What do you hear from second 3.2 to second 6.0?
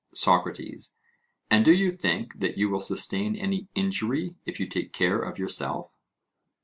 any injury if you take care of yourself?